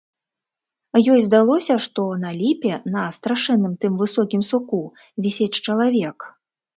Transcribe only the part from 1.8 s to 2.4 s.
што на